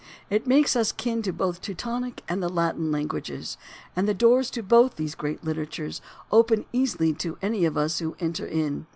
[0.31, 3.55] It makes us kin to both the Teutonic and the Latin languages,
[3.95, 8.09] and the doors to both those great literatures open easily to any of us who
[8.09, 8.87] would enter in.